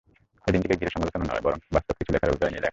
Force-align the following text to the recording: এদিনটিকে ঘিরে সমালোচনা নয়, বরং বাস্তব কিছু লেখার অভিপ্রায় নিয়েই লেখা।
এদিনটিকে 0.49 0.79
ঘিরে 0.79 0.93
সমালোচনা 0.95 1.25
নয়, 1.29 1.41
বরং 1.45 1.57
বাস্তব 1.75 1.93
কিছু 1.99 2.11
লেখার 2.13 2.29
অভিপ্রায় 2.31 2.51
নিয়েই 2.51 2.63
লেখা। 2.65 2.69